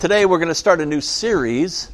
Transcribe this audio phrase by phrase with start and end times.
[0.00, 1.90] Today we're going to start a new series,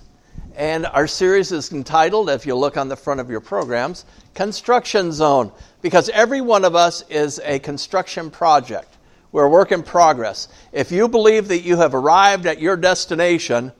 [0.55, 5.11] and our series is entitled, if you look on the front of your programs, Construction
[5.11, 5.51] Zone,
[5.83, 8.97] because every one of us is a construction project.
[9.33, 10.47] We're a work in progress.
[10.73, 13.73] If you believe that you have arrived at your destination,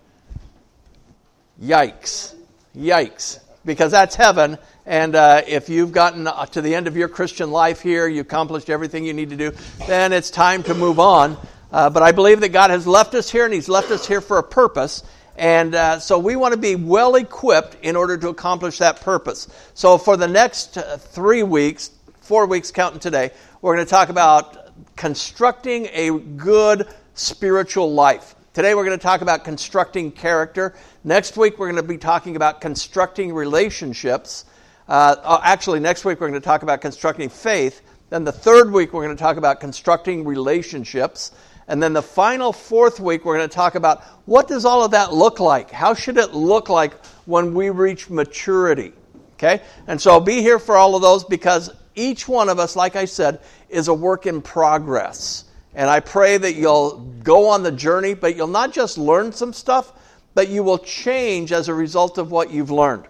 [1.63, 2.35] yikes.
[2.77, 3.39] Yikes.
[3.65, 7.81] Because that's heaven, and uh, if you've gotten to the end of your Christian life
[7.81, 9.53] here, you accomplished everything you need to do,
[9.87, 11.39] then it's time to move on.
[11.77, 14.23] Uh, but I believe that God has left us here, and He's left us here
[14.23, 15.03] for a purpose.
[15.37, 19.47] And uh, so we want to be well equipped in order to accomplish that purpose.
[19.75, 21.91] So for the next uh, three weeks,
[22.23, 28.37] four weeks counting today, we're going to talk about constructing a good spiritual life.
[28.55, 30.75] Today we're going to talk about constructing character.
[31.05, 34.47] Next week we're going to be talking about constructing relationships.
[34.89, 37.83] Uh, uh actually, next week we're going to talk about constructing faith.
[38.09, 41.33] Then the third week we're going to talk about constructing relationships.
[41.69, 44.93] And then the final fourth week, we're going to talk about what does all of
[44.93, 45.71] that look like?
[45.71, 48.93] How should it look like when we reach maturity?
[49.35, 49.63] Okay?
[49.87, 52.95] And so I'll be here for all of those because each one of us, like
[52.95, 55.45] I said, is a work in progress.
[55.75, 59.53] And I pray that you'll go on the journey, but you'll not just learn some
[59.53, 59.93] stuff,
[60.35, 63.07] but you will change as a result of what you've learned.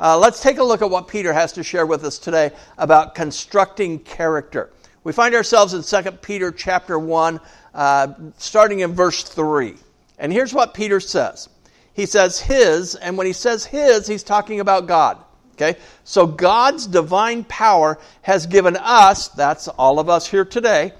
[0.00, 3.14] Uh, let's take a look at what Peter has to share with us today about
[3.14, 4.72] constructing character.
[5.04, 7.40] We find ourselves in 2 Peter chapter 1,
[7.74, 8.08] uh,
[8.38, 9.74] starting in verse 3.
[10.18, 11.48] And here's what Peter says
[11.94, 15.18] He says, His, and when he says His, he's talking about God.
[15.54, 15.78] Okay?
[16.04, 20.92] So God's divine power has given us, that's all of us here today,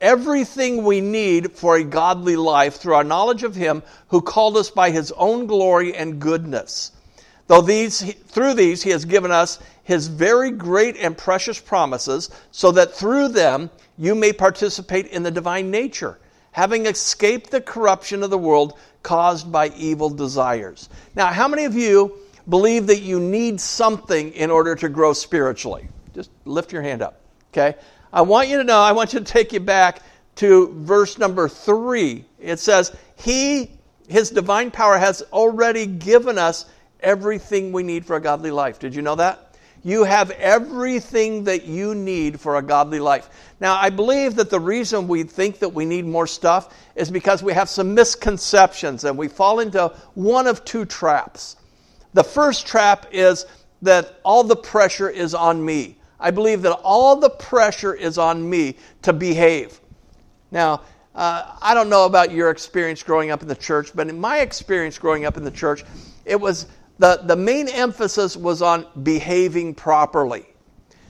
[0.00, 4.70] everything we need for a godly life through our knowledge of Him who called us
[4.70, 6.92] by His own glory and goodness.
[7.48, 12.70] Though these, through these, He has given us His very great and precious promises, so
[12.72, 16.18] that through them you may participate in the divine nature,
[16.52, 20.88] having escaped the corruption of the world caused by evil desires.
[21.14, 25.88] Now, how many of you believe that you need something in order to grow spiritually?
[26.14, 27.20] Just lift your hand up,
[27.52, 27.76] okay?
[28.12, 30.02] I want you to know, I want you to take you back
[30.36, 32.24] to verse number three.
[32.38, 33.70] It says, He,
[34.08, 36.66] His divine power, has already given us
[37.00, 38.78] everything we need for a godly life.
[38.78, 39.51] Did you know that?
[39.84, 43.28] You have everything that you need for a godly life.
[43.60, 47.42] Now, I believe that the reason we think that we need more stuff is because
[47.42, 51.56] we have some misconceptions and we fall into one of two traps.
[52.14, 53.46] The first trap is
[53.82, 55.96] that all the pressure is on me.
[56.20, 59.80] I believe that all the pressure is on me to behave.
[60.52, 60.82] Now,
[61.14, 64.38] uh, I don't know about your experience growing up in the church, but in my
[64.38, 65.84] experience growing up in the church,
[66.24, 66.66] it was
[66.98, 70.46] the, the main emphasis was on behaving properly.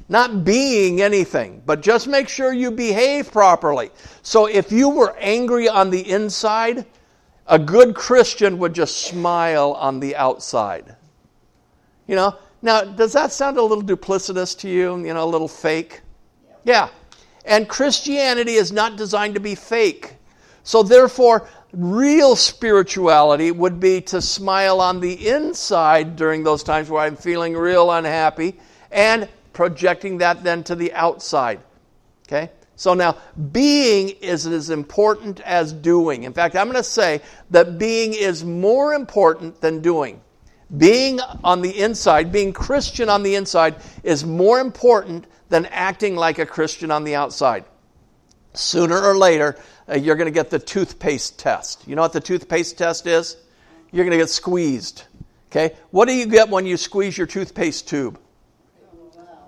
[0.09, 3.91] Not being anything, but just make sure you behave properly.
[4.23, 6.85] So if you were angry on the inside,
[7.47, 10.97] a good Christian would just smile on the outside.
[12.07, 14.99] You know, now does that sound a little duplicitous to you?
[14.99, 16.03] You know, a little fake?
[16.65, 16.89] Yeah.
[17.45, 20.17] And Christianity is not designed to be fake.
[20.63, 27.03] So therefore, real spirituality would be to smile on the inside during those times where
[27.03, 28.59] I'm feeling real unhappy
[28.91, 31.61] and projecting that then to the outside.
[32.27, 32.51] Okay?
[32.77, 33.17] So now,
[33.53, 36.25] being is as important as doing.
[36.25, 40.21] In fact, I'm going to say that being is more important than doing.
[40.77, 46.39] Being on the inside, being Christian on the inside, is more important than acting like
[46.39, 47.67] a Christian on the outside.
[48.55, 49.57] Sooner or later,
[49.93, 51.87] uh, you're going to get the toothpaste test.
[51.87, 53.37] You know what the toothpaste test is?
[53.91, 55.05] You're going to get squeezed.
[55.51, 55.77] Okay?
[55.91, 58.19] What do you get when you squeeze your toothpaste tube?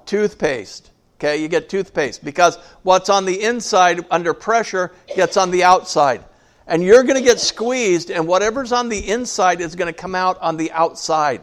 [0.06, 0.91] Toothpaste.
[1.16, 6.22] Okay, you get toothpaste because what's on the inside under pressure gets on the outside.
[6.66, 10.15] And you're going to get squeezed, and whatever's on the inside is going to come
[10.15, 11.43] out on the outside.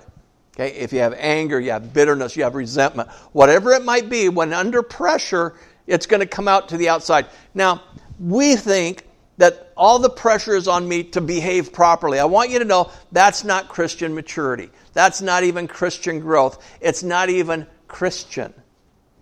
[0.53, 4.29] Okay, if you have anger, you have bitterness, you have resentment, whatever it might be,
[4.29, 5.55] when under pressure,
[5.87, 7.27] it's going to come out to the outside.
[7.53, 7.81] Now,
[8.21, 12.19] we think that all the pressure is on me to behave properly.
[12.19, 14.69] I want you to know that's not Christian maturity.
[14.93, 16.63] That's not even Christian growth.
[16.79, 18.53] It's not even Christian.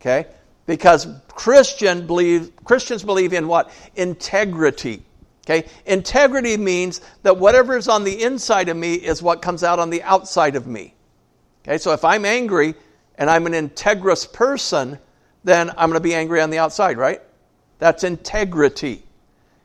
[0.01, 0.25] Okay?
[0.65, 3.71] Because Christian believe, Christians believe in what?
[3.95, 5.03] Integrity.
[5.45, 5.67] Okay?
[5.85, 9.89] Integrity means that whatever is on the inside of me is what comes out on
[9.89, 10.93] the outside of me.
[11.63, 11.77] Okay?
[11.77, 12.75] So if I'm angry
[13.15, 14.99] and I'm an integrous person,
[15.45, 17.21] then I'm going to be angry on the outside, right?
[17.79, 19.03] That's integrity.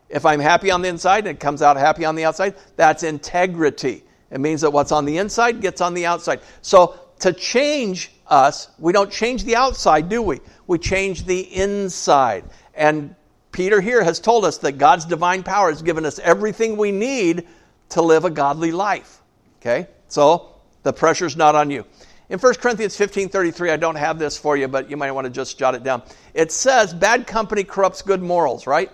[0.09, 3.03] If I'm happy on the inside and it comes out happy on the outside, that's
[3.03, 4.05] integrity.
[4.31, 6.41] It means that what's on the inside gets on the outside.
[6.63, 10.41] So to change us, we don't change the outside, do we?
[10.67, 12.45] We change the inside.
[12.75, 13.15] And
[13.53, 17.47] Peter here has told us that God's divine power has given us everything we need
[17.91, 19.21] to live a godly life.
[19.61, 19.89] Okay?
[20.09, 21.85] So the pressure's not on you.
[22.31, 25.27] In 1 Corinthians 15 33, I don't have this for you, but you might want
[25.27, 26.03] to just jot it down.
[26.33, 28.91] It says, Bad company corrupts good morals, right?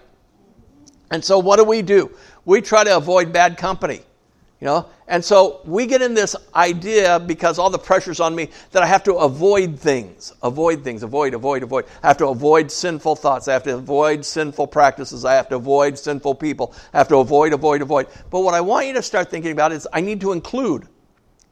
[1.11, 2.11] And so what do we do?
[2.45, 4.01] We try to avoid bad company.
[4.61, 4.87] You know?
[5.09, 8.87] And so we get in this idea because all the pressure's on me that I
[8.87, 10.33] have to avoid things.
[10.43, 11.03] Avoid things.
[11.03, 11.87] Avoid, avoid, avoid.
[12.03, 13.49] I have to avoid sinful thoughts.
[13.49, 15.25] I have to avoid sinful practices.
[15.25, 16.75] I have to avoid sinful people.
[16.93, 18.09] I have to avoid, avoid, avoid.
[18.31, 20.87] But what I want you to start thinking about is I need to include.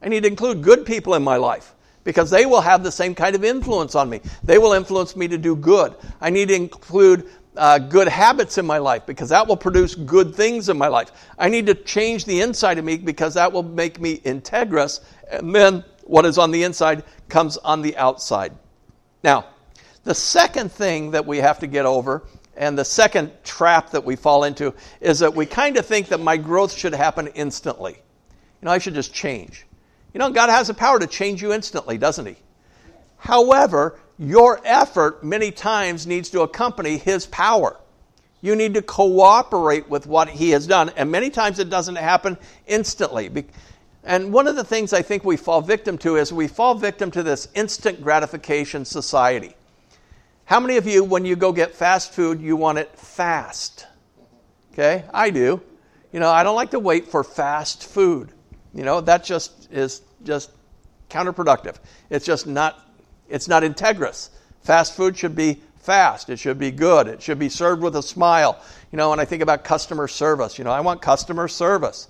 [0.01, 3.13] I need to include good people in my life because they will have the same
[3.13, 4.21] kind of influence on me.
[4.43, 5.95] They will influence me to do good.
[6.21, 10.33] I need to include uh, good habits in my life because that will produce good
[10.33, 11.11] things in my life.
[11.37, 15.01] I need to change the inside of me because that will make me integrous.
[15.29, 18.53] And then what is on the inside comes on the outside.
[19.23, 19.45] Now,
[20.05, 22.23] the second thing that we have to get over,
[22.55, 26.19] and the second trap that we fall into, is that we kind of think that
[26.19, 27.93] my growth should happen instantly.
[27.93, 29.65] You know, I should just change.
[30.13, 32.35] You know, God has the power to change you instantly, doesn't He?
[33.17, 37.79] However, your effort many times needs to accompany his power.
[38.41, 42.37] You need to cooperate with what he has done, and many times it doesn't happen
[42.67, 43.45] instantly.
[44.03, 47.11] And one of the things I think we fall victim to is we fall victim
[47.11, 49.55] to this instant gratification society.
[50.45, 53.85] How many of you, when you go get fast food, you want it fast?
[54.73, 55.61] Okay, I do.
[56.11, 58.31] You know, I don't like to wait for fast food.
[58.73, 60.51] You know, that just is just
[61.09, 61.75] counterproductive.
[62.09, 62.79] It's just not
[63.29, 64.29] it's not integrous.
[64.61, 66.29] Fast food should be fast.
[66.29, 67.07] It should be good.
[67.07, 68.61] It should be served with a smile.
[68.91, 72.07] You know, when I think about customer service, you know, I want customer service.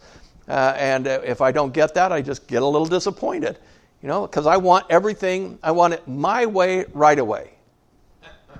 [0.47, 3.57] Uh, and if I don't get that, I just get a little disappointed.
[4.01, 7.51] You know, because I want everything, I want it my way right away.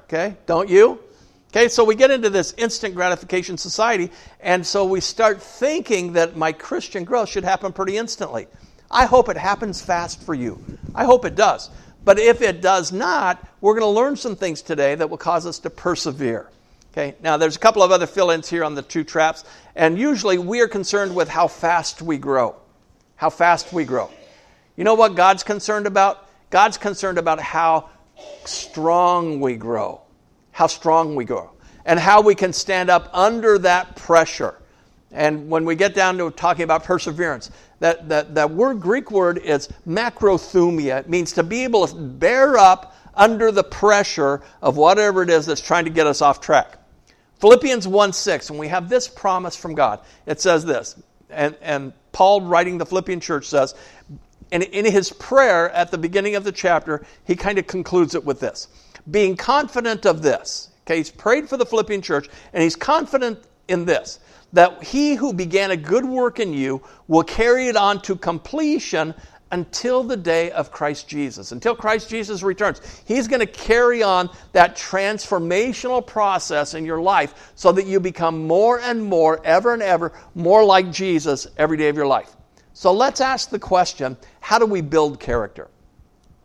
[0.03, 0.35] Okay?
[0.45, 0.99] Don't you?
[1.51, 6.35] Okay, so we get into this instant gratification society, and so we start thinking that
[6.35, 8.47] my Christian growth should happen pretty instantly.
[8.91, 10.63] I hope it happens fast for you.
[10.93, 11.71] I hope it does.
[12.05, 15.47] But if it does not, we're going to learn some things today that will cause
[15.47, 16.49] us to persevere.
[16.91, 19.43] Okay, now there's a couple of other fill ins here on the two traps,
[19.75, 22.55] and usually we are concerned with how fast we grow.
[23.15, 24.09] How fast we grow.
[24.75, 26.27] You know what God's concerned about?
[26.51, 27.89] God's concerned about how
[28.45, 30.01] strong we grow,
[30.59, 31.49] how strong we grow,
[31.85, 34.53] and how we can stand up under that pressure.
[35.09, 39.37] And when we get down to talking about perseverance, that, that, that word, Greek word
[39.37, 40.99] is macrothumia.
[40.99, 45.45] It means to be able to bear up under the pressure of whatever it is
[45.45, 46.77] that's trying to get us off track.
[47.39, 50.01] Philippians 1 6, and we have this promise from God.
[50.25, 53.75] It says this, and, and Paul, writing the Philippian church, says,
[54.51, 58.25] and in his prayer at the beginning of the chapter, he kind of concludes it
[58.25, 58.67] with this
[59.09, 60.69] being confident of this.
[60.85, 64.19] Okay, he's prayed for the Philippian church, and he's confident in this
[64.53, 69.13] that he who began a good work in you will carry it on to completion
[69.51, 72.81] until the day of Christ Jesus, until Christ Jesus returns.
[73.05, 78.45] He's going to carry on that transformational process in your life so that you become
[78.45, 82.35] more and more, ever and ever, more like Jesus every day of your life.
[82.73, 85.67] So let's ask the question how do we build character?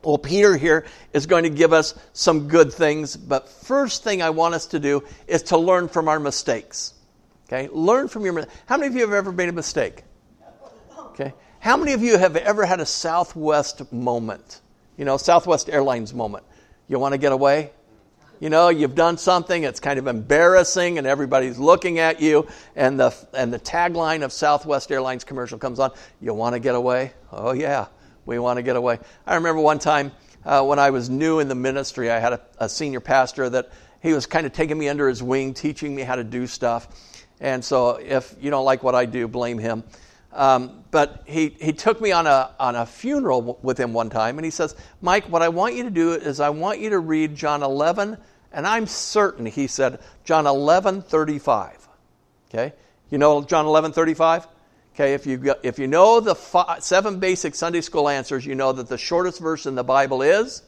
[0.04, 4.30] Well, Peter here is going to give us some good things, but first thing I
[4.30, 6.94] want us to do is to learn from our mistakes.
[7.46, 7.68] Okay?
[7.72, 10.04] Learn from your How many of you have ever made a mistake?
[10.98, 11.32] Okay?
[11.58, 14.60] How many of you have ever had a Southwest moment?
[14.98, 16.44] You know, Southwest Airlines moment.
[16.88, 17.70] You want to get away?
[18.40, 22.98] You know, you've done something, it's kind of embarrassing, and everybody's looking at you, and
[23.00, 27.12] the, and the tagline of Southwest Airlines commercial comes on You want to get away?
[27.32, 27.86] Oh, yeah,
[28.26, 28.98] we want to get away.
[29.26, 30.12] I remember one time
[30.44, 33.70] uh, when I was new in the ministry, I had a, a senior pastor that
[34.02, 36.88] he was kind of taking me under his wing, teaching me how to do stuff.
[37.40, 39.84] And so if you don't like what I do, blame him.
[40.32, 44.36] Um, but he, he took me on a, on a funeral with him one time,
[44.36, 46.98] and he says, Mike, what I want you to do is I want you to
[46.98, 48.18] read John 11,
[48.52, 51.88] and I'm certain, he said, John 11, 35.
[52.48, 52.72] Okay?
[53.10, 54.48] You know John 11, 35?
[54.94, 58.70] Okay, if you, if you know the five, seven basic Sunday school answers, you know
[58.70, 60.62] that the shortest verse in the Bible is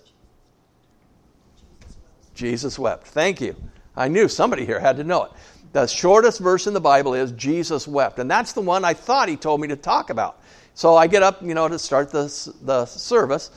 [2.34, 3.06] Jesus wept.
[3.06, 3.54] Thank you.
[3.96, 5.30] I knew somebody here had to know it.
[5.72, 8.18] The shortest verse in the Bible is Jesus wept.
[8.18, 10.40] And that's the one I thought he told me to talk about.
[10.74, 12.24] So I get up, you know, to start the,
[12.62, 13.50] the service.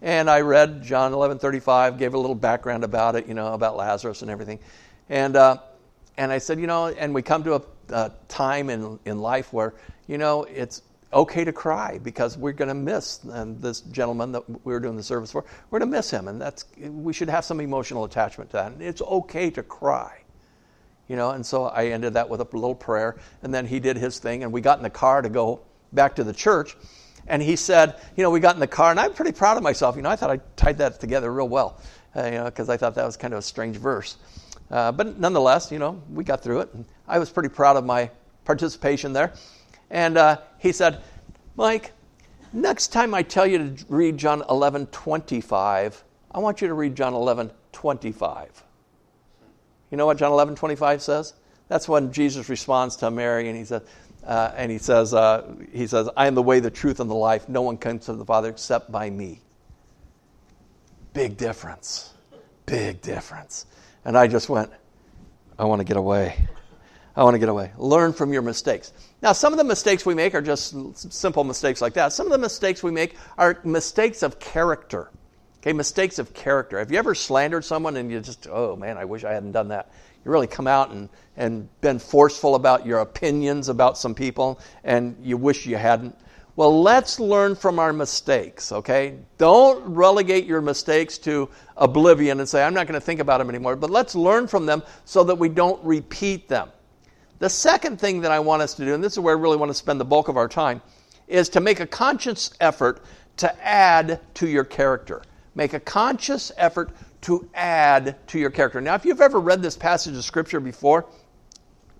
[0.00, 3.76] And I read John 11 35, gave a little background about it, you know, about
[3.76, 4.58] Lazarus and everything.
[5.10, 5.58] And, uh,
[6.16, 9.52] and I said, you know, and we come to a, a time in, in life
[9.52, 9.74] where,
[10.06, 14.48] you know, it's okay to cry because we're going to miss and this gentleman that
[14.48, 15.44] we were doing the service for.
[15.70, 18.72] We're going to miss him, and that's we should have some emotional attachment to that.
[18.72, 20.20] And it's okay to cry.
[21.08, 23.96] You know, and so I ended that with a little prayer, and then he did
[23.96, 25.60] his thing, and we got in the car to go
[25.92, 26.76] back to the church.
[27.26, 29.62] And he said, you know, we got in the car, and I'm pretty proud of
[29.62, 29.96] myself.
[29.96, 31.80] You know, I thought I tied that together real well,
[32.16, 34.16] uh, you know, because I thought that was kind of a strange verse.
[34.70, 36.74] Uh, but nonetheless, you know, we got through it.
[36.74, 38.10] And I was pretty proud of my
[38.44, 39.32] participation there.
[39.90, 41.02] And uh, he said,
[41.56, 41.92] Mike,
[42.52, 46.96] next time I tell you to read John 11 25, I want you to read
[46.96, 48.62] John 11 25.
[49.90, 51.34] You know what John 11 25 says?
[51.68, 53.82] That's when Jesus responds to Mary and he says,
[54.26, 57.14] uh, and he says, uh, he says, I am the way, the truth, and the
[57.14, 57.48] life.
[57.48, 59.40] No one comes to the Father except by me.
[61.12, 62.12] Big difference.
[62.66, 63.66] Big difference.
[64.04, 64.70] And I just went,
[65.58, 66.36] I want to get away.
[67.16, 67.72] I want to get away.
[67.76, 68.92] Learn from your mistakes.
[69.22, 72.12] Now, some of the mistakes we make are just simple mistakes like that.
[72.12, 75.10] Some of the mistakes we make are mistakes of character.
[75.58, 76.78] Okay, mistakes of character.
[76.78, 79.68] Have you ever slandered someone and you just, oh man, I wish I hadn't done
[79.68, 79.90] that?
[80.24, 85.16] You really come out and, and been forceful about your opinions about some people and
[85.22, 86.18] you wish you hadn't.
[86.56, 89.18] Well, let's learn from our mistakes, okay?
[89.38, 93.48] Don't relegate your mistakes to oblivion and say, I'm not going to think about them
[93.48, 96.70] anymore, but let's learn from them so that we don't repeat them.
[97.44, 99.58] The second thing that I want us to do, and this is where I really
[99.58, 100.80] want to spend the bulk of our time,
[101.28, 103.04] is to make a conscious effort
[103.36, 105.20] to add to your character.
[105.54, 106.88] Make a conscious effort
[107.20, 108.80] to add to your character.
[108.80, 111.04] Now, if you've ever read this passage of Scripture before,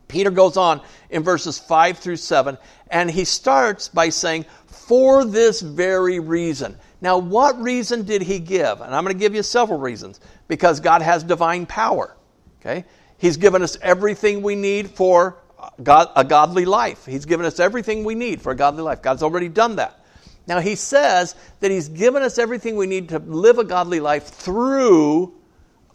[0.08, 2.56] Peter goes on in verses 5 through 7,
[2.90, 6.78] and he starts by saying, For this very reason.
[7.02, 8.80] Now, what reason did he give?
[8.80, 10.20] And I'm going to give you several reasons.
[10.48, 12.16] Because God has divine power.
[12.62, 12.86] Okay?
[13.25, 17.07] He's given us everything we need for uh, God, a godly life.
[17.07, 19.00] He's given us everything we need for a godly life.
[19.00, 19.99] God's already done that.
[20.47, 24.25] Now, he says that he's given us everything we need to live a godly life
[24.25, 25.33] through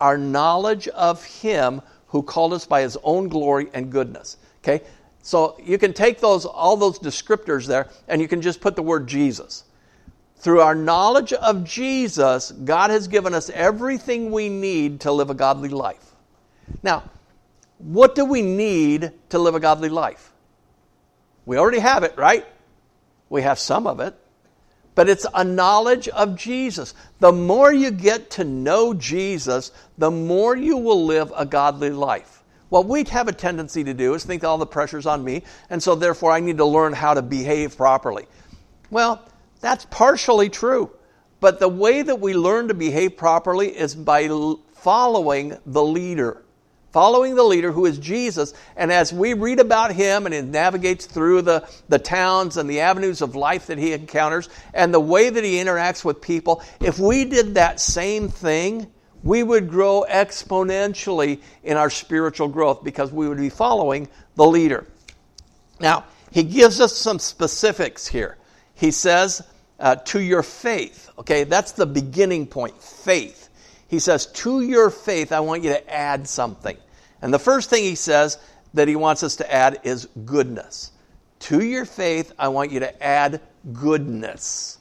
[0.02, 4.38] our knowledge of him who called us by his own glory and goodness.
[4.64, 4.84] Okay?
[5.22, 8.82] So you can take those all those descriptors there and you can just put the
[8.82, 9.66] word Jesus.
[10.38, 15.36] Through our knowledge of Jesus, God has given us everything we need to live a
[15.36, 16.16] godly life.
[16.82, 17.04] Now,
[17.80, 20.32] what do we need to live a godly life?
[21.46, 22.46] We already have it, right?
[23.30, 24.16] We have some of it
[25.00, 26.94] but it's a knowledge of Jesus.
[27.20, 32.44] The more you get to know Jesus, the more you will live a godly life.
[32.68, 35.82] What we have a tendency to do is think all the pressure's on me, and
[35.82, 38.26] so therefore I need to learn how to behave properly.
[38.90, 39.26] Well,
[39.62, 40.92] that's partially true.
[41.40, 44.28] But the way that we learn to behave properly is by
[44.74, 46.44] following the leader
[46.92, 48.54] following the leader who is Jesus.
[48.76, 52.82] And as we read about him and he navigates through the, the towns and the
[52.82, 57.00] avenues of life that he encounters and the way that he interacts with people, if
[57.00, 58.88] we did that same thing,
[59.24, 64.88] we would grow exponentially in our spiritual growth because we would be following the leader.
[65.80, 68.38] Now, he gives us some specifics here.
[68.76, 69.42] He says,
[69.80, 71.10] uh, to your faith.
[71.20, 73.39] Okay, that's the beginning point faith
[73.90, 76.78] he says, To your faith, I want you to add something.
[77.22, 78.38] And the first thing he says
[78.74, 80.92] that he wants us to add is goodness.
[81.40, 83.42] To your faith, I want you to add
[83.74, 84.78] goodness.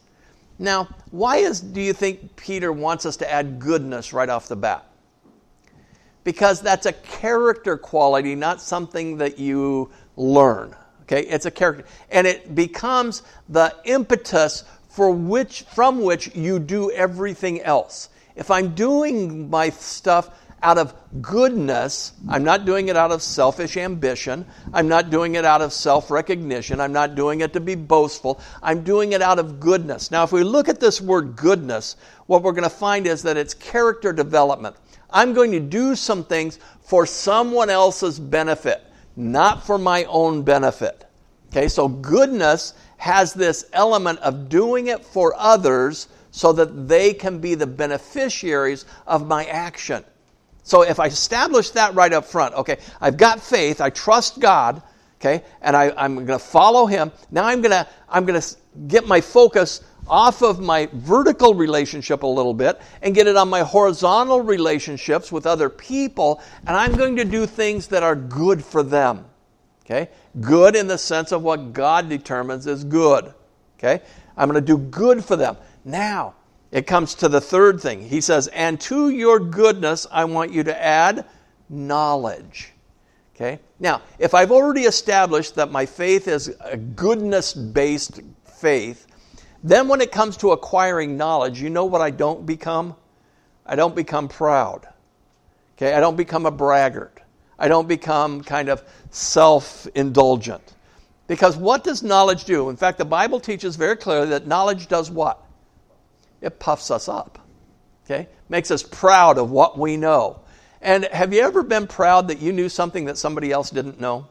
[0.59, 4.57] Now, why is, do you think Peter wants us to add goodness right off the
[4.57, 4.85] bat?
[6.23, 10.77] Because that's a character quality, not something that you learn.
[11.03, 11.87] Okay, it's a character.
[12.11, 18.75] And it becomes the impetus for which, from which you do everything else if I'm
[18.75, 20.30] doing my stuff
[20.62, 24.47] out of goodness, I'm not doing it out of selfish ambition.
[24.73, 26.80] I'm not doing it out of self recognition.
[26.80, 28.40] I'm not doing it to be boastful.
[28.62, 30.11] I'm doing it out of goodness.
[30.11, 33.37] Now, if we look at this word goodness, what we're going to find is that
[33.37, 34.76] it's character development.
[35.11, 38.83] I'm going to do some things for someone else's benefit,
[39.16, 41.04] not for my own benefit.
[41.50, 47.38] Okay, so goodness has this element of doing it for others so that they can
[47.38, 50.04] be the beneficiaries of my action.
[50.62, 54.82] So if I establish that right up front, okay, I've got faith, I trust God,
[55.18, 57.11] okay, and I, am going to follow Him.
[57.30, 58.56] Now I'm going to I'm going to
[58.87, 63.49] get my focus off of my vertical relationship a little bit and get it on
[63.49, 68.64] my horizontal relationships with other people, and I'm going to do things that are good
[68.64, 69.25] for them.
[69.85, 70.11] Okay?
[70.40, 73.32] Good in the sense of what God determines is good.
[73.78, 74.02] Okay?
[74.37, 75.56] I'm going to do good for them.
[75.85, 76.35] Now,
[76.70, 78.02] it comes to the third thing.
[78.02, 81.25] He says, And to your goodness, I want you to add
[81.68, 82.73] knowledge.
[83.35, 83.61] Okay?
[83.78, 89.06] Now, if I've already established that my faith is a goodness based faith,
[89.62, 92.97] then when it comes to acquiring knowledge, you know what I don't become?
[93.64, 94.88] I don't become proud.
[95.76, 95.94] Okay?
[95.94, 97.23] I don't become a braggart.
[97.58, 100.75] I don't become kind of self indulgent.
[101.26, 102.70] Because what does knowledge do?
[102.70, 105.44] In fact, the Bible teaches very clearly that knowledge does what?
[106.40, 107.38] It puffs us up.
[108.04, 108.28] Okay?
[108.49, 110.40] Makes us proud of what we know.
[110.80, 114.26] And have you ever been proud that you knew something that somebody else didn't know?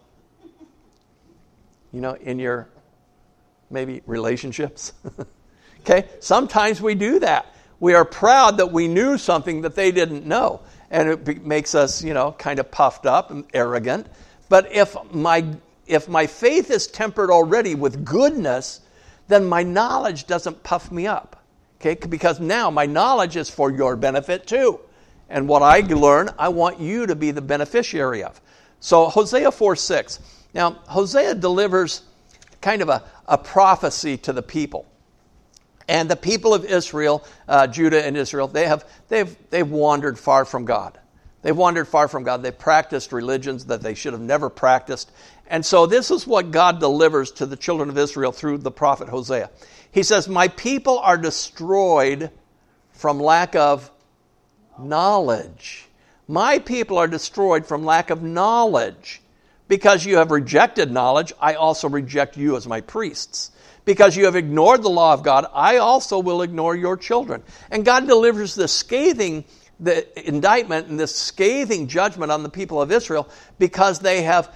[1.92, 2.70] You know, in your
[3.70, 4.94] maybe relationships.
[5.82, 6.08] okay?
[6.20, 7.54] Sometimes we do that.
[7.80, 10.62] We are proud that we knew something that they didn't know.
[10.90, 14.08] And it makes us, you know, kind of puffed up and arrogant.
[14.50, 15.46] But if my,
[15.86, 18.82] if my faith is tempered already with goodness,
[19.28, 21.37] then my knowledge doesn't puff me up.
[21.80, 21.96] Okay?
[21.96, 24.80] Because now my knowledge is for your benefit too.
[25.30, 28.40] And what I learn, I want you to be the beneficiary of.
[28.80, 30.20] So Hosea 4 6.
[30.54, 32.02] Now, Hosea delivers
[32.62, 34.86] kind of a, a prophecy to the people.
[35.88, 40.44] And the people of Israel, uh, Judah and Israel, they have, they've, they've wandered far
[40.46, 41.00] from God.
[41.44, 42.44] They've wandered far from God.
[42.44, 45.12] They've practiced religions that they should have never practiced.
[45.48, 49.08] And so this is what God delivers to the children of Israel through the prophet
[49.10, 49.50] Hosea.
[49.92, 52.32] He says, My people are destroyed
[52.92, 53.90] from lack of
[54.78, 55.88] knowledge.
[56.28, 59.22] My people are destroyed from lack of knowledge.
[59.70, 63.52] Because you have rejected knowledge, I also reject you as my priests.
[63.84, 67.44] Because you have ignored the law of God, I also will ignore your children.
[67.72, 69.46] And God delivers this scathing
[69.80, 74.54] the indictment and this scathing judgment on the people of Israel because they have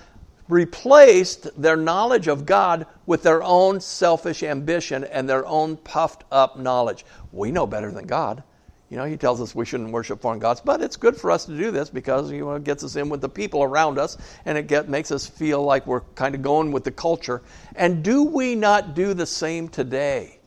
[0.47, 6.57] replaced their knowledge of God with their own selfish ambition and their own puffed up
[6.57, 7.05] knowledge.
[7.31, 8.43] We know better than God.
[8.89, 11.45] You know, he tells us we shouldn't worship foreign gods, but it's good for us
[11.45, 14.17] to do this because you know, it gets us in with the people around us
[14.43, 17.41] and it get, makes us feel like we're kind of going with the culture.
[17.77, 20.39] And do we not do the same today?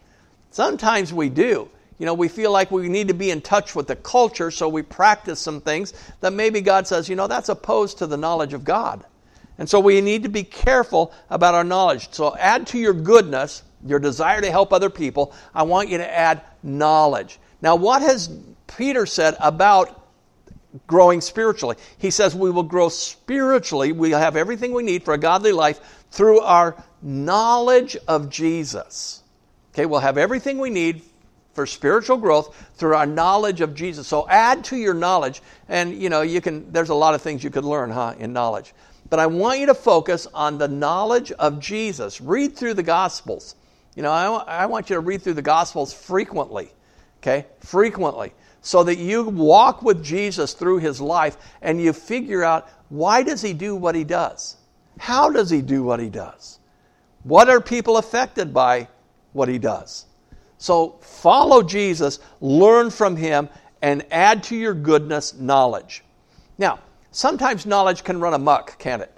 [0.50, 1.70] Sometimes we do.
[1.98, 4.68] You know, we feel like we need to be in touch with the culture, so
[4.68, 8.52] we practice some things that maybe God says, you know, that's opposed to the knowledge
[8.52, 9.06] of God.
[9.58, 12.12] And so we need to be careful about our knowledge.
[12.12, 16.12] So add to your goodness, your desire to help other people, I want you to
[16.12, 17.38] add knowledge.
[17.62, 18.30] Now, what has
[18.66, 20.08] Peter said about
[20.86, 21.76] growing spiritually?
[21.98, 23.92] He says we will grow spiritually.
[23.92, 29.22] We have everything we need for a godly life through our knowledge of Jesus.
[29.72, 31.02] Okay, we'll have everything we need
[31.54, 34.06] for spiritual growth through our knowledge of Jesus.
[34.06, 37.44] So add to your knowledge, and you know, you can there's a lot of things
[37.44, 38.74] you could learn, huh, in knowledge.
[39.10, 42.20] But I want you to focus on the knowledge of Jesus.
[42.20, 43.54] Read through the Gospels.
[43.94, 46.70] You know, I, I want you to read through the Gospels frequently
[47.24, 52.68] okay, frequently, so that you walk with Jesus through his life and you figure out
[52.90, 54.56] why does he do what he does?
[54.98, 56.58] How does he do what he does?
[57.22, 58.88] What are people affected by
[59.32, 60.04] what he does?
[60.58, 63.48] So follow Jesus, learn from him,
[63.80, 66.04] and add to your goodness knowledge.
[66.58, 66.80] Now,
[67.14, 69.10] sometimes knowledge can run amok, can't it?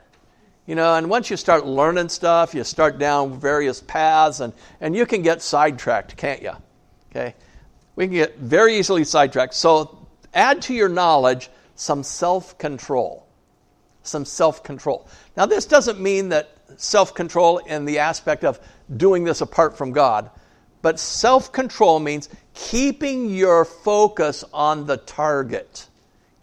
[0.67, 4.95] You know, and once you start learning stuff, you start down various paths, and, and
[4.95, 6.53] you can get sidetracked, can't you?
[7.11, 7.35] Okay?
[7.97, 9.55] we can get very easily sidetracked.
[9.55, 13.27] So add to your knowledge some self control.
[14.03, 15.09] Some self control.
[15.37, 18.61] Now, this doesn't mean that self control in the aspect of
[18.95, 20.31] doing this apart from God,
[20.83, 25.89] but self control means keeping your focus on the target.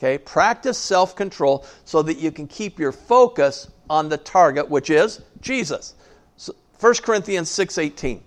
[0.04, 0.18] Okay?
[0.18, 5.22] Practice self control so that you can keep your focus on the target, which is
[5.40, 5.96] Jesus.
[6.36, 8.22] So 1 Corinthians 6:18.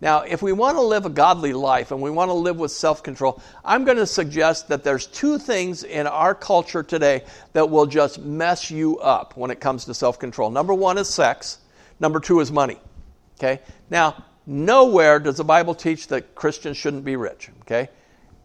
[0.00, 2.72] Now, if we want to live a godly life and we want to live with
[2.72, 7.70] self control, I'm going to suggest that there's two things in our culture today that
[7.70, 10.50] will just mess you up when it comes to self control.
[10.50, 11.58] Number one is sex,
[12.00, 12.78] number two is money.
[13.38, 13.60] Okay?
[13.88, 17.50] Now, nowhere does the Bible teach that Christians shouldn't be rich.
[17.60, 17.88] Okay?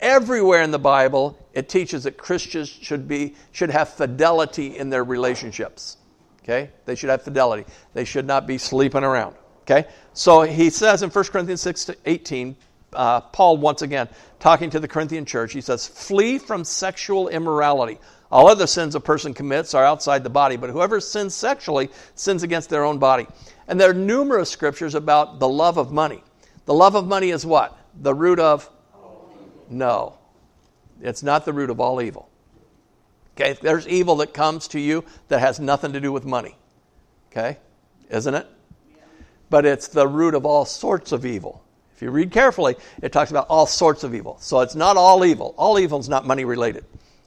[0.05, 5.03] Everywhere in the Bible, it teaches that Christians should, be, should have fidelity in their
[5.03, 5.97] relationships.
[6.43, 6.69] Okay?
[6.85, 7.65] They should have fidelity.
[7.95, 9.35] They should not be sleeping around.
[9.63, 9.89] Okay?
[10.13, 12.55] So he says in 1 Corinthians 6 18,
[12.93, 14.07] uh, Paul, once again,
[14.39, 17.97] talking to the Corinthian church, he says, Flee from sexual immorality.
[18.31, 22.43] All other sins a person commits are outside the body, but whoever sins sexually sins
[22.43, 23.25] against their own body.
[23.67, 26.23] And there are numerous scriptures about the love of money.
[26.65, 27.75] The love of money is what?
[27.99, 28.69] The root of?
[29.69, 30.17] No.
[31.01, 32.29] It's not the root of all evil.
[33.35, 33.57] Okay?
[33.61, 36.55] There's evil that comes to you that has nothing to do with money.
[37.31, 37.57] Okay?
[38.09, 38.47] Isn't it?
[39.49, 41.63] but it's the root of all sorts of evil.
[41.95, 44.37] If you read carefully, it talks about all sorts of evil.
[44.39, 45.55] So it's not all evil.
[45.57, 46.85] All evil is not money related.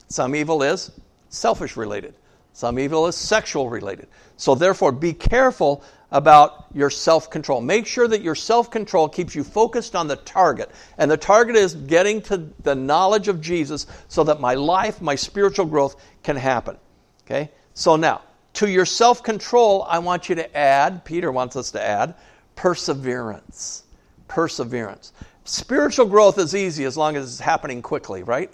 [0.09, 0.91] Some evil is
[1.29, 2.13] selfish related.
[2.53, 4.07] Some evil is sexual related.
[4.37, 7.61] So therefore, be careful about your self control.
[7.61, 10.71] Make sure that your self control keeps you focused on the target.
[10.97, 15.15] And the target is getting to the knowledge of Jesus so that my life, my
[15.15, 16.77] spiritual growth can happen.
[17.25, 17.51] Okay?
[17.73, 18.21] So now,
[18.53, 22.15] to your self control, I want you to add, Peter wants us to add,
[22.55, 23.83] perseverance.
[24.27, 25.13] Perseverance.
[25.43, 28.51] Spiritual growth is easy as long as it's happening quickly, right?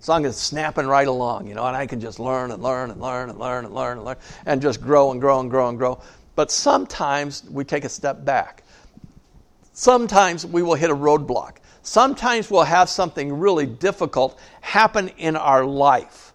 [0.00, 2.62] As long as it's snapping right along, you know, and I can just learn and
[2.62, 5.50] learn and learn and learn and learn and learn and just grow and grow and
[5.50, 6.00] grow and grow.
[6.40, 8.62] But sometimes we take a step back.
[9.74, 11.58] Sometimes we will hit a roadblock.
[11.82, 16.32] Sometimes we'll have something really difficult happen in our life.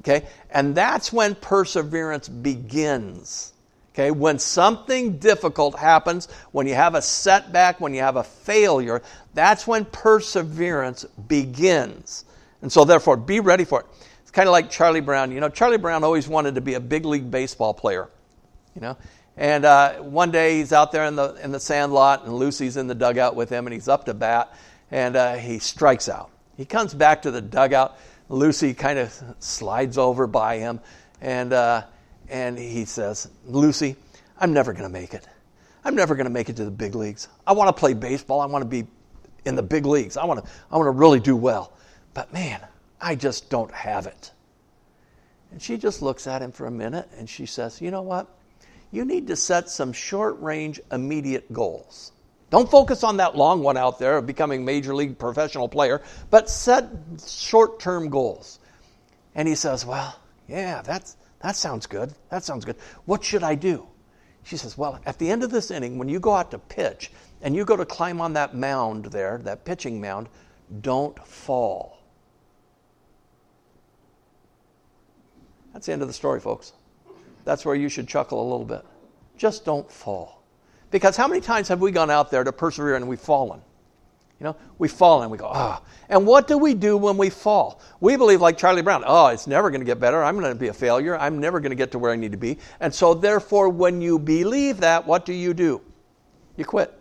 [0.00, 0.26] Okay?
[0.50, 3.54] And that's when perseverance begins.
[3.94, 4.10] Okay?
[4.10, 9.00] When something difficult happens, when you have a setback, when you have a failure,
[9.32, 12.26] that's when perseverance begins.
[12.60, 13.86] And so, therefore, be ready for it.
[14.20, 15.32] It's kind of like Charlie Brown.
[15.32, 18.10] You know, Charlie Brown always wanted to be a big league baseball player.
[18.74, 18.96] You know,
[19.36, 22.76] and uh, one day he's out there in the in the sand lot, and Lucy's
[22.76, 24.54] in the dugout with him, and he's up to bat,
[24.90, 26.30] and uh, he strikes out.
[26.56, 27.96] He comes back to the dugout.
[28.28, 30.80] Lucy kind of slides over by him,
[31.20, 31.84] and uh,
[32.28, 33.96] and he says, "Lucy,
[34.38, 35.26] I'm never going to make it.
[35.84, 37.28] I'm never going to make it to the big leagues.
[37.46, 38.40] I want to play baseball.
[38.40, 38.86] I want to be
[39.44, 40.16] in the big leagues.
[40.16, 41.72] I want to I want to really do well.
[42.12, 42.60] But man,
[43.00, 44.30] I just don't have it."
[45.50, 48.28] And she just looks at him for a minute, and she says, "You know what?"
[48.92, 52.12] You need to set some short range, immediate goals.
[52.50, 56.50] Don't focus on that long one out there of becoming major league professional player, but
[56.50, 56.90] set
[57.26, 58.60] short term goals.
[59.34, 60.14] And he says, Well,
[60.46, 62.12] yeah, that's, that sounds good.
[62.28, 62.76] That sounds good.
[63.06, 63.86] What should I do?
[64.42, 67.10] She says, Well, at the end of this inning, when you go out to pitch
[67.40, 70.28] and you go to climb on that mound there, that pitching mound,
[70.82, 71.98] don't fall.
[75.72, 76.74] That's the end of the story, folks
[77.44, 78.84] that's where you should chuckle a little bit.
[79.36, 80.42] Just don't fall.
[80.90, 83.60] Because how many times have we gone out there to persevere and we've fallen?
[84.42, 85.80] You know, we fall and we go, ah.
[85.80, 85.88] Oh.
[86.08, 87.80] And what do we do when we fall?
[88.00, 90.22] We believe, like Charlie Brown, oh, it's never going to get better.
[90.22, 91.16] I'm going to be a failure.
[91.16, 92.58] I'm never going to get to where I need to be.
[92.80, 95.80] And so, therefore, when you believe that, what do you do?
[96.56, 96.92] You quit.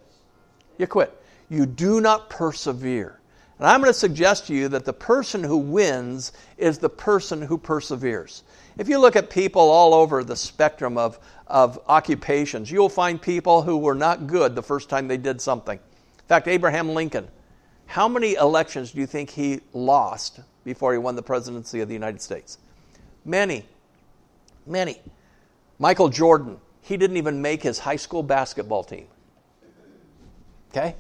[0.78, 1.20] You quit.
[1.50, 3.20] You do not persevere.
[3.58, 7.42] And I'm going to suggest to you that the person who wins is the person
[7.42, 8.44] who perseveres.
[8.78, 13.62] If you look at people all over the spectrum of, of occupations, you'll find people
[13.62, 15.78] who were not good the first time they did something.
[15.78, 17.28] In fact, Abraham Lincoln,
[17.86, 21.94] how many elections do you think he lost before he won the presidency of the
[21.94, 22.58] United States?
[23.26, 23.66] Many.
[24.66, 25.02] Many.
[25.78, 29.08] Michael Jordan, he didn't even make his high school basketball team.
[30.72, 30.96] Okay?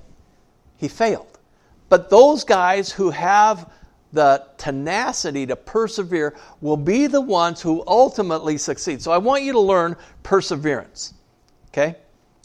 [0.78, 1.40] He failed.
[1.88, 3.72] But those guys who have
[4.14, 9.02] the tenacity to persevere will be the ones who ultimately succeed.
[9.02, 11.14] So I want you to learn perseverance.
[11.70, 11.96] Okay?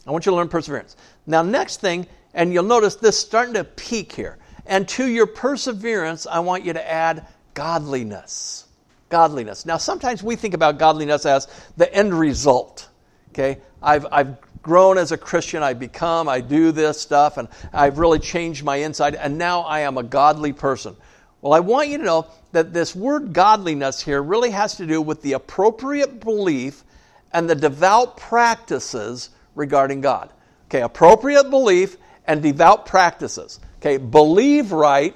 [0.05, 0.95] I want you to learn perseverance.
[1.25, 4.37] Now, next thing, and you'll notice this starting to peak here.
[4.65, 8.67] And to your perseverance, I want you to add godliness.
[9.09, 9.65] Godliness.
[9.65, 12.87] Now, sometimes we think about godliness as the end result.
[13.29, 13.59] Okay?
[13.81, 15.63] I've, I've grown as a Christian.
[15.63, 19.81] I've become, I do this stuff, and I've really changed my inside, and now I
[19.81, 20.95] am a godly person.
[21.47, 25.01] Well, I want you to know that this word godliness here really has to do
[25.01, 26.83] with the appropriate belief
[27.31, 30.33] and the devout practices regarding God.
[30.65, 33.61] Okay, appropriate belief and devout practices.
[33.77, 35.15] Okay, believe right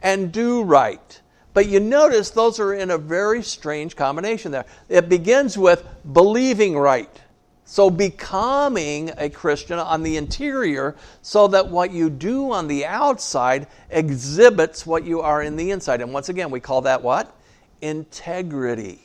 [0.00, 1.20] and do right.
[1.54, 4.66] But you notice those are in a very strange combination there.
[4.88, 7.20] It begins with believing right.
[7.66, 13.66] So, becoming a Christian on the interior so that what you do on the outside
[13.88, 16.02] exhibits what you are in the inside.
[16.02, 17.34] And once again, we call that what?
[17.80, 19.00] Integrity.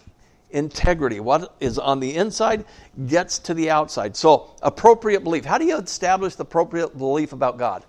[0.51, 1.21] Integrity.
[1.21, 2.65] What is on the inside
[3.07, 4.17] gets to the outside.
[4.17, 5.45] So, appropriate belief.
[5.45, 7.85] How do you establish the appropriate belief about God?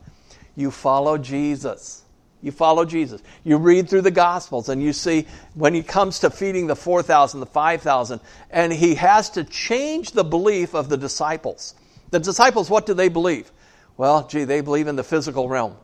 [0.55, 2.00] You follow Jesus.
[2.43, 3.23] You follow Jesus.
[3.45, 7.41] You read through the Gospels and you see when he comes to feeding the 4,000,
[7.41, 11.75] the 5,000, and he has to change the belief of the disciples.
[12.11, 13.51] The disciples, what do they believe?
[13.97, 15.77] Well, gee, they believe in the physical realm.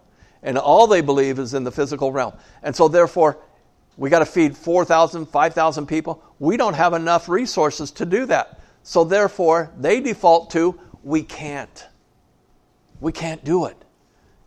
[0.43, 2.33] And all they believe is in the physical realm.
[2.63, 3.39] And so, therefore,
[3.97, 6.23] we got to feed 4,000, 5,000 people.
[6.39, 8.61] We don't have enough resources to do that.
[8.83, 11.87] So, therefore, they default to we can't.
[13.01, 13.77] We can't do it.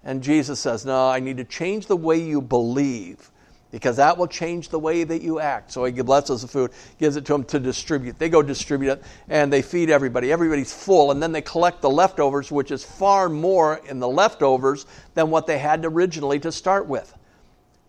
[0.03, 3.31] And Jesus says, No, I need to change the way you believe
[3.71, 5.71] because that will change the way that you act.
[5.71, 8.17] So he blesses the food, gives it to them to distribute.
[8.17, 10.31] They go distribute it and they feed everybody.
[10.31, 14.85] Everybody's full, and then they collect the leftovers, which is far more in the leftovers
[15.13, 17.13] than what they had originally to start with.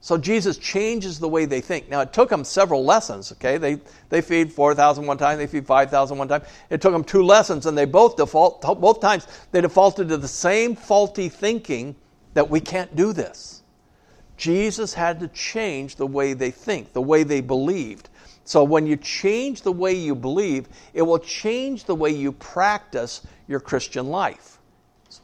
[0.02, 1.90] So Jesus changes the way they think.
[1.90, 3.58] Now, it took them several lessons, okay?
[3.58, 6.42] They, they feed 4,000 one time, they feed 5,000 one time.
[6.70, 10.28] It took them two lessons, and they both default, both times, they defaulted to the
[10.28, 11.94] same faulty thinking
[12.32, 13.62] that we can't do this.
[14.38, 18.08] Jesus had to change the way they think, the way they believed.
[18.44, 23.20] So when you change the way you believe, it will change the way you practice
[23.48, 24.59] your Christian life.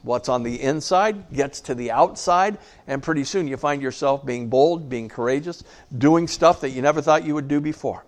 [0.03, 4.47] What's on the inside gets to the outside, and pretty soon you find yourself being
[4.47, 5.63] bold, being courageous,
[5.97, 8.05] doing stuff that you never thought you would do before.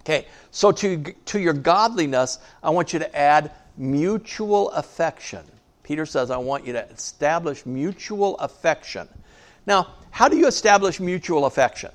[0.00, 5.44] Okay, so to, to your godliness, I want you to add mutual affection.
[5.82, 9.08] Peter says, I want you to establish mutual affection.
[9.66, 11.90] Now, how do you establish mutual affection?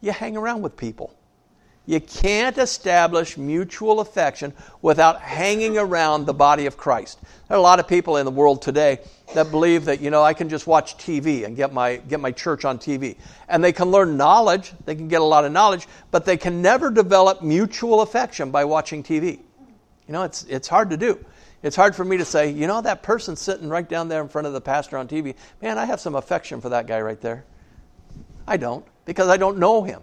[0.00, 1.15] You hang around with people.
[1.86, 7.20] You can't establish mutual affection without hanging around the body of Christ.
[7.48, 8.98] There are a lot of people in the world today
[9.34, 12.32] that believe that, you know, I can just watch TV and get my, get my
[12.32, 13.16] church on TV.
[13.48, 16.60] And they can learn knowledge, they can get a lot of knowledge, but they can
[16.60, 19.38] never develop mutual affection by watching TV.
[20.08, 21.24] You know, it's, it's hard to do.
[21.62, 24.28] It's hard for me to say, you know, that person sitting right down there in
[24.28, 27.20] front of the pastor on TV, man, I have some affection for that guy right
[27.20, 27.44] there.
[28.46, 30.02] I don't, because I don't know him.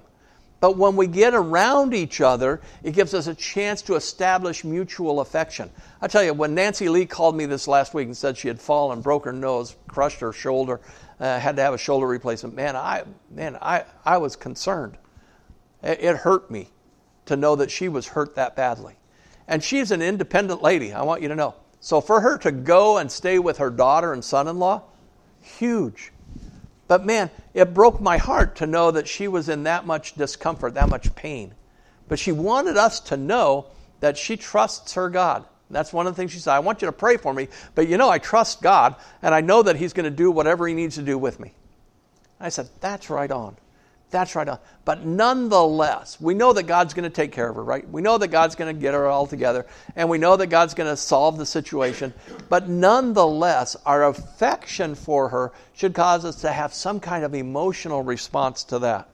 [0.64, 5.20] But when we get around each other, it gives us a chance to establish mutual
[5.20, 5.70] affection.
[6.02, 8.62] I tell you, when Nancy Lee called me this last week and said she had
[8.62, 10.80] fallen, broke her nose, crushed her shoulder,
[11.20, 14.98] uh, had to have a shoulder replacement, man, I, man, I, I was concerned.
[15.84, 16.70] It, it hurt me
[17.26, 18.96] to know that she was hurt that badly.
[19.50, 21.56] And she's an independent lady, I want you to know.
[21.82, 24.84] So for her to go and stay with her daughter and son in law,
[25.42, 26.13] huge.
[26.94, 30.76] But man, it broke my heart to know that she was in that much discomfort,
[30.76, 31.56] that much pain.
[32.08, 33.66] But she wanted us to know
[34.00, 35.44] that she trusts her God.
[35.72, 36.54] That's one of the things she said.
[36.54, 39.42] I want you to pray for me, but you know, I trust God, and I
[39.42, 41.56] know that He's going to do whatever He needs to do with me.
[42.40, 43.58] I said, That's right on.
[44.14, 44.48] That's right.
[44.48, 47.90] Uh, but nonetheless, we know that God's going to take care of her, right?
[47.90, 50.76] We know that God's going to get her all together, and we know that God's
[50.76, 52.14] going to solve the situation.
[52.48, 58.04] But nonetheless, our affection for her should cause us to have some kind of emotional
[58.04, 59.10] response to that.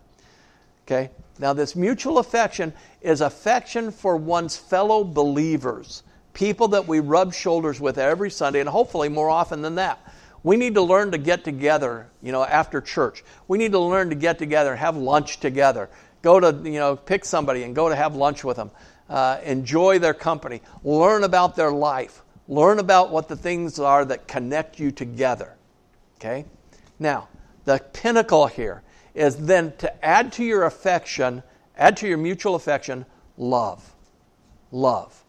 [0.85, 1.11] Okay?
[1.39, 7.79] Now, this mutual affection is affection for one's fellow believers, people that we rub shoulders
[7.79, 10.01] with every Sunday, and hopefully more often than that.
[10.43, 13.23] We need to learn to get together, you know, after church.
[13.47, 15.89] We need to learn to get together, and have lunch together.
[16.21, 18.71] Go to, you know, pick somebody and go to have lunch with them.
[19.09, 20.61] Uh, enjoy their company.
[20.83, 22.23] Learn about their life.
[22.47, 25.55] Learn about what the things are that connect you together.
[26.17, 26.45] Okay?
[26.99, 27.27] Now,
[27.65, 31.43] the pinnacle here is then to add to your affection,
[31.77, 33.05] add to your mutual affection,
[33.37, 33.93] love.
[34.71, 35.23] Love.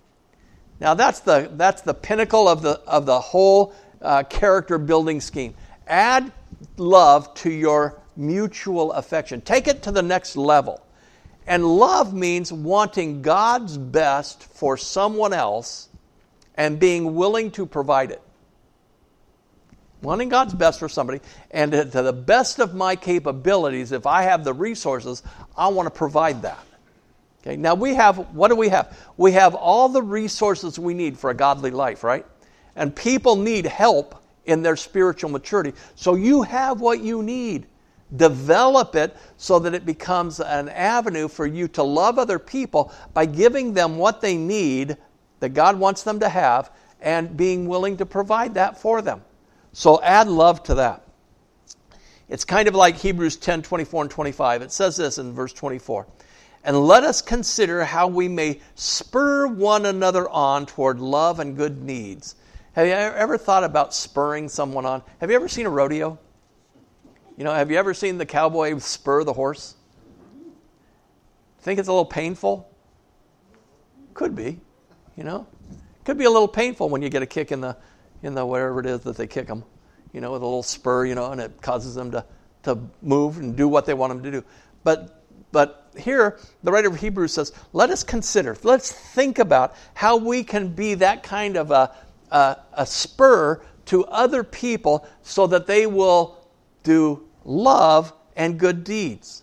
[0.80, 5.54] Now that's the that's the pinnacle of the of the whole uh, character building scheme.
[5.86, 6.32] Add
[6.76, 9.40] love to your mutual affection.
[9.40, 10.84] Take it to the next level.
[11.46, 15.88] And love means wanting God's best for someone else
[16.54, 18.22] and being willing to provide it.
[20.02, 24.44] Wanting God's best for somebody, and to the best of my capabilities, if I have
[24.44, 25.22] the resources,
[25.56, 26.64] I want to provide that.
[27.42, 28.96] Okay, now we have, what do we have?
[29.16, 32.24] We have all the resources we need for a godly life, right?
[32.76, 35.72] And people need help in their spiritual maturity.
[35.94, 37.66] So you have what you need.
[38.16, 43.26] Develop it so that it becomes an avenue for you to love other people by
[43.26, 44.96] giving them what they need
[45.38, 49.22] that God wants them to have and being willing to provide that for them.
[49.72, 51.06] So add love to that.
[52.28, 54.62] It's kind of like Hebrews 10 24 and 25.
[54.62, 56.06] It says this in verse 24.
[56.62, 61.82] And let us consider how we may spur one another on toward love and good
[61.82, 62.34] needs
[62.72, 65.02] have you ever thought about spurring someone on?
[65.20, 66.18] Have you ever seen a rodeo?
[67.36, 69.74] You know, have you ever seen the cowboy spur the horse?
[71.60, 72.70] Think it's a little painful?
[74.14, 74.60] Could be,
[75.16, 75.46] you know.
[76.04, 77.76] Could be a little painful when you get a kick in the
[78.22, 79.64] in the whatever it is that they kick them,
[80.12, 82.24] you know, with a little spur, you know, and it causes them to
[82.62, 84.44] to move and do what they want them to do.
[84.84, 90.16] But but here the writer of Hebrews says, let us consider, let's think about how
[90.16, 91.94] we can be that kind of a
[92.30, 96.46] a, a spur to other people so that they will
[96.82, 99.42] do love and good deeds.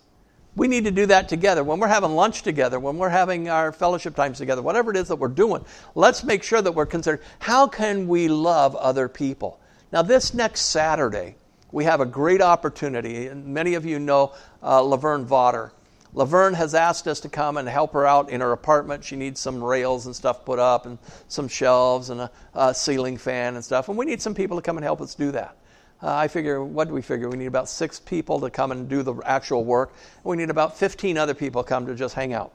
[0.56, 1.62] We need to do that together.
[1.62, 5.06] When we're having lunch together, when we're having our fellowship times together, whatever it is
[5.08, 9.60] that we're doing, let's make sure that we're considering how can we love other people.
[9.92, 11.36] Now, this next Saturday,
[11.70, 15.72] we have a great opportunity, and many of you know uh, Laverne Vaughter.
[16.14, 19.04] Laverne has asked us to come and help her out in her apartment.
[19.04, 23.16] She needs some rails and stuff put up, and some shelves, and a, a ceiling
[23.16, 23.88] fan and stuff.
[23.88, 25.56] And we need some people to come and help us do that.
[26.00, 27.28] Uh, I figure, what do we figure?
[27.28, 29.92] We need about six people to come and do the actual work.
[30.22, 32.54] We need about 15 other people come to just hang out.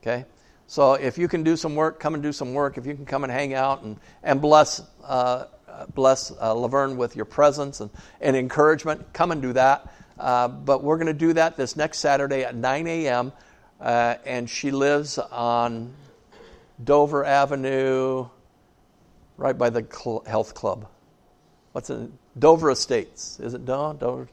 [0.00, 0.24] Okay?
[0.66, 2.76] So if you can do some work, come and do some work.
[2.76, 5.46] If you can come and hang out and, and bless, uh,
[5.94, 9.92] bless uh, Laverne with your presence and, and encouragement, come and do that.
[10.18, 13.32] Uh, but we're going to do that this next Saturday at 9 a.m.
[13.80, 15.92] Uh, and she lives on
[16.82, 18.28] Dover Avenue,
[19.36, 20.86] right by the cl- health club.
[21.72, 22.10] What's it?
[22.38, 23.40] Dover Estates.
[23.40, 23.96] Is it Don?
[23.98, 24.28] Dover?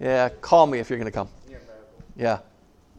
[0.00, 1.28] Yeah, call me if you're going to come.
[2.16, 2.40] Yeah.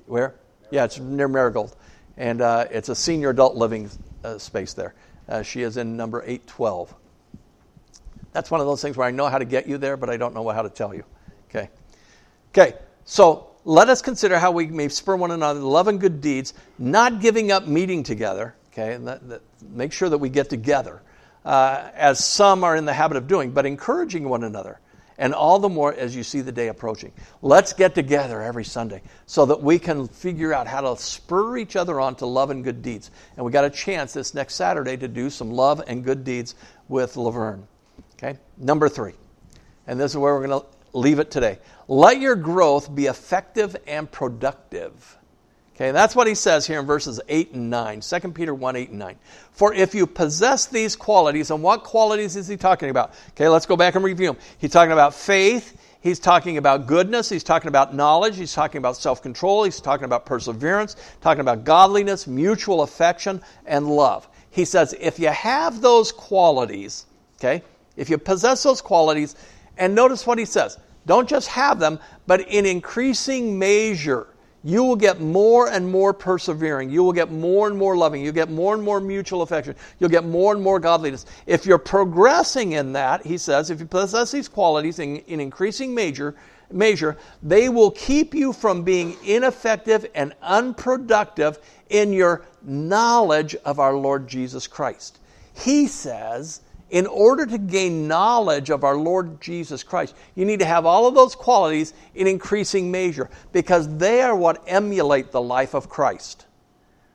[0.05, 0.35] Where?
[0.71, 1.75] Yeah, it's near Marigold.
[2.17, 3.89] And uh, it's a senior adult living
[4.23, 4.93] uh, space there.
[5.27, 6.93] Uh, she is in number 812.
[8.31, 10.17] That's one of those things where I know how to get you there, but I
[10.17, 11.03] don't know how to tell you.
[11.53, 11.69] Okay.
[12.49, 16.53] Okay, so let us consider how we may spur one another love and good deeds,
[16.77, 18.55] not giving up meeting together.
[18.71, 21.01] Okay, and that, that, make sure that we get together,
[21.45, 24.79] uh, as some are in the habit of doing, but encouraging one another.
[25.19, 27.11] And all the more as you see the day approaching.
[27.43, 31.75] Let's get together every Sunday so that we can figure out how to spur each
[31.75, 33.11] other on to love and good deeds.
[33.37, 36.55] And we got a chance this next Saturday to do some love and good deeds
[36.87, 37.67] with Laverne.
[38.15, 38.39] Okay?
[38.57, 39.13] Number three.
[39.85, 41.59] And this is where we're going to leave it today.
[41.87, 45.17] Let your growth be effective and productive.
[45.75, 48.01] Okay, that's what he says here in verses 8 and 9.
[48.01, 49.15] 2 Peter 1 8 and 9.
[49.51, 53.13] For if you possess these qualities, and what qualities is he talking about?
[53.31, 54.37] Okay, let's go back and review them.
[54.59, 58.97] He's talking about faith, he's talking about goodness, he's talking about knowledge, he's talking about
[58.97, 64.27] self control, he's talking about perseverance, talking about godliness, mutual affection, and love.
[64.51, 67.63] He says, if you have those qualities, okay,
[67.95, 69.35] if you possess those qualities,
[69.77, 74.27] and notice what he says don't just have them, but in increasing measure,
[74.63, 76.89] you will get more and more persevering.
[76.89, 78.23] You will get more and more loving.
[78.23, 79.75] You'll get more and more mutual affection.
[79.99, 81.25] You'll get more and more godliness.
[81.45, 85.93] If you're progressing in that, he says, if you possess these qualities in, in increasing
[85.93, 86.35] measure,
[86.71, 91.59] measure, they will keep you from being ineffective and unproductive
[91.89, 95.19] in your knowledge of our Lord Jesus Christ.
[95.53, 96.61] He says
[96.93, 101.07] in order to gain knowledge of our Lord Jesus Christ, you need to have all
[101.07, 106.45] of those qualities in increasing measure because they are what emulate the life of Christ.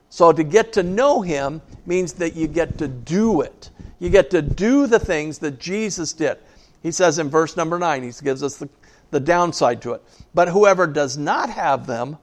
[0.09, 3.69] So to get to know Him means that you get to do it.
[3.99, 6.37] You get to do the things that Jesus did.
[6.83, 8.67] He says in verse number 9, He gives us the,
[9.11, 10.03] the downside to it.
[10.33, 12.17] But whoever does not have them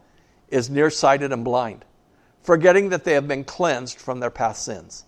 [0.49, 1.87] is nearsighted and blind,
[2.43, 5.07] forgetting that they have been cleansed from their past sins.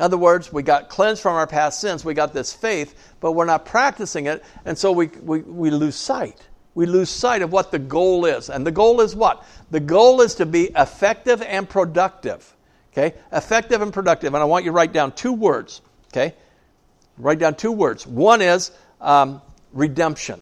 [0.00, 3.32] In other words, we got cleansed from our past sins, we got this faith, but
[3.32, 6.40] we're not practicing it, and so we, we, we lose sight.
[6.74, 8.48] We lose sight of what the goal is.
[8.48, 9.44] And the goal is what?
[9.70, 12.56] The goal is to be effective and productive.
[12.94, 13.14] Okay?
[13.30, 14.32] Effective and productive.
[14.32, 15.82] And I want you to write down two words.
[16.10, 16.34] Okay?
[17.18, 18.06] Write down two words.
[18.06, 18.70] One is
[19.02, 19.42] um,
[19.74, 20.38] redemption.